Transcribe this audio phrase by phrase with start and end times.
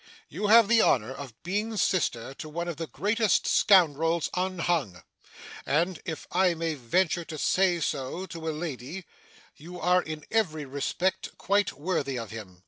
[0.29, 5.03] You have the honour of being sister to one of the greatest scoundrels unhung;
[5.63, 9.05] and, if I may venture to say so to a lady,
[9.57, 12.59] you are in every respect quite worthy of him.